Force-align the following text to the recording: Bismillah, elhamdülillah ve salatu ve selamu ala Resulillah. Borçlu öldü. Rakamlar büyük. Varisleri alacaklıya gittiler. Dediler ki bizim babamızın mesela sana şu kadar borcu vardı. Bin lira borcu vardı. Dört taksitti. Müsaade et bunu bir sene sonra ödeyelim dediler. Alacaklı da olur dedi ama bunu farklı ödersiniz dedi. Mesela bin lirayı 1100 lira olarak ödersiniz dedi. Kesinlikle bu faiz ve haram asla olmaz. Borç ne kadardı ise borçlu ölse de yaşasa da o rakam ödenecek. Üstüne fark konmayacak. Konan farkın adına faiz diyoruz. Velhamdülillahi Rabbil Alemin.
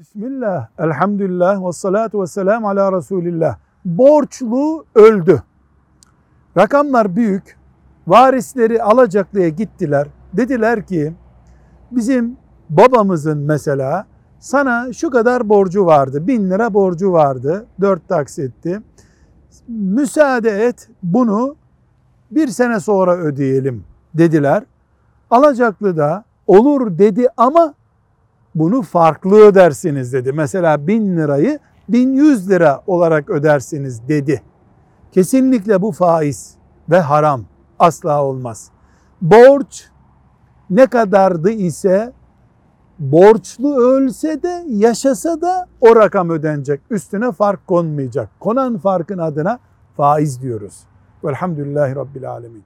Bismillah, 0.00 0.68
elhamdülillah 0.78 1.66
ve 1.66 1.72
salatu 1.72 2.22
ve 2.22 2.26
selamu 2.26 2.68
ala 2.68 2.92
Resulillah. 2.92 3.56
Borçlu 3.84 4.84
öldü. 4.94 5.42
Rakamlar 6.56 7.16
büyük. 7.16 7.58
Varisleri 8.06 8.82
alacaklıya 8.82 9.48
gittiler. 9.48 10.06
Dediler 10.32 10.86
ki 10.86 11.14
bizim 11.90 12.36
babamızın 12.70 13.38
mesela 13.38 14.06
sana 14.38 14.92
şu 14.92 15.10
kadar 15.10 15.48
borcu 15.48 15.86
vardı. 15.86 16.26
Bin 16.26 16.50
lira 16.50 16.74
borcu 16.74 17.12
vardı. 17.12 17.66
Dört 17.80 18.08
taksitti. 18.08 18.82
Müsaade 19.68 20.50
et 20.50 20.88
bunu 21.02 21.56
bir 22.30 22.48
sene 22.48 22.80
sonra 22.80 23.16
ödeyelim 23.16 23.84
dediler. 24.14 24.62
Alacaklı 25.30 25.96
da 25.96 26.24
olur 26.46 26.98
dedi 26.98 27.28
ama 27.36 27.74
bunu 28.54 28.82
farklı 28.82 29.36
ödersiniz 29.36 30.12
dedi. 30.12 30.32
Mesela 30.32 30.86
bin 30.86 31.16
lirayı 31.16 31.58
1100 31.88 32.50
lira 32.50 32.82
olarak 32.86 33.30
ödersiniz 33.30 34.08
dedi. 34.08 34.42
Kesinlikle 35.12 35.82
bu 35.82 35.92
faiz 35.92 36.54
ve 36.90 37.00
haram 37.00 37.44
asla 37.78 38.24
olmaz. 38.24 38.70
Borç 39.22 39.88
ne 40.70 40.86
kadardı 40.86 41.50
ise 41.50 42.12
borçlu 42.98 43.76
ölse 43.76 44.42
de 44.42 44.64
yaşasa 44.68 45.40
da 45.40 45.66
o 45.80 45.96
rakam 45.96 46.30
ödenecek. 46.30 46.80
Üstüne 46.90 47.32
fark 47.32 47.66
konmayacak. 47.66 48.28
Konan 48.40 48.78
farkın 48.78 49.18
adına 49.18 49.58
faiz 49.96 50.42
diyoruz. 50.42 50.80
Velhamdülillahi 51.24 51.96
Rabbil 51.96 52.30
Alemin. 52.30 52.64